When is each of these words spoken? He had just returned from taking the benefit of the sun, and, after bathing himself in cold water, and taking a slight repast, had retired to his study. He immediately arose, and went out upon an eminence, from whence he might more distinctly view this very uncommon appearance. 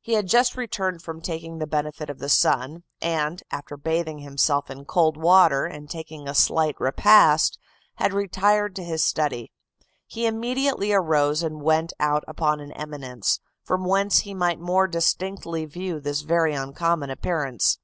He 0.00 0.14
had 0.14 0.26
just 0.26 0.56
returned 0.56 1.00
from 1.00 1.20
taking 1.20 1.58
the 1.58 1.64
benefit 1.68 2.10
of 2.10 2.18
the 2.18 2.28
sun, 2.28 2.82
and, 3.00 3.40
after 3.52 3.76
bathing 3.76 4.18
himself 4.18 4.68
in 4.68 4.84
cold 4.84 5.16
water, 5.16 5.64
and 5.64 5.88
taking 5.88 6.26
a 6.26 6.34
slight 6.34 6.74
repast, 6.80 7.56
had 7.94 8.12
retired 8.12 8.74
to 8.74 8.82
his 8.82 9.04
study. 9.04 9.52
He 10.08 10.26
immediately 10.26 10.92
arose, 10.92 11.44
and 11.44 11.62
went 11.62 11.92
out 12.00 12.24
upon 12.26 12.58
an 12.58 12.72
eminence, 12.72 13.38
from 13.62 13.84
whence 13.84 14.18
he 14.18 14.34
might 14.34 14.58
more 14.58 14.88
distinctly 14.88 15.66
view 15.66 16.00
this 16.00 16.22
very 16.22 16.52
uncommon 16.52 17.08
appearance. 17.10 17.78